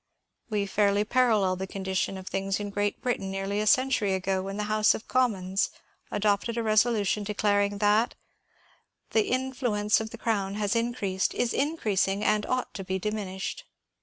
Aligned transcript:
We 0.49 0.65
fairly 0.65 1.03
parallel 1.05 1.57
the 1.57 1.67
condition 1.67 2.17
of 2.17 2.25
things 2.25 2.59
in 2.59 2.71
Great 2.71 3.03
Britain 3.03 3.29
nearly 3.29 3.59
4 3.59 3.67
century 3.67 4.15
ago 4.15 4.41
when 4.41 4.57
the 4.57 4.63
House 4.63 4.95
of 4.95 5.07
Commons 5.07 5.69
adopted 6.09 6.57
a 6.57 6.63
resolution 6.63 7.23
declaring 7.23 7.73
^ 7.79 7.79
that 7.81 8.15
the 9.11 9.29
influ 9.29 9.79
ence 9.79 10.01
of 10.01 10.09
the 10.09 10.17
Crown 10.17 10.55
has 10.55 10.75
increased, 10.75 11.35
is 11.35 11.53
increasing, 11.53 12.23
and 12.23 12.47
ought 12.47 12.73
to 12.73 12.83
be 12.83 12.97
diminished.' 12.97 13.63